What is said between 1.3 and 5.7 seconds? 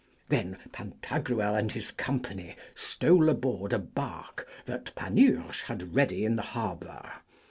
and his company stole aboard a barque that Panurge